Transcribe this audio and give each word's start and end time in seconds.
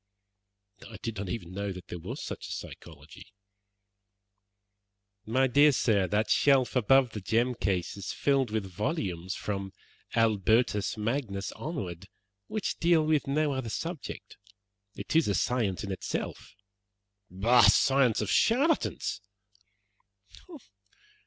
"I 0.89 0.97
did 1.03 1.17
not 1.17 1.29
even 1.29 1.53
know 1.53 1.71
that 1.71 1.89
there 1.89 1.99
was 1.99 2.23
such 2.23 2.47
a 2.47 2.51
psychology." 2.51 3.27
"My 5.27 5.45
dear 5.45 5.71
sir, 5.71 6.07
that 6.07 6.27
shelf 6.31 6.75
above 6.75 7.11
the 7.11 7.21
gem 7.21 7.53
case 7.53 7.95
is 7.95 8.11
filled 8.11 8.49
with 8.49 8.65
volumes, 8.65 9.35
from 9.35 9.73
Albertus 10.15 10.97
Magnus 10.97 11.51
onward, 11.51 12.07
which 12.47 12.79
deal 12.79 13.05
with 13.05 13.27
no 13.27 13.51
other 13.51 13.69
subject. 13.69 14.37
It 14.95 15.15
is 15.15 15.27
a 15.27 15.35
science 15.35 15.83
in 15.83 15.91
itself." 15.91 16.55
"A 17.43 17.69
science 17.69 18.21
of 18.21 18.31
charlatans!" 18.31 19.21